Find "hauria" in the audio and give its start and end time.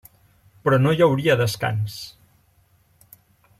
1.07-1.35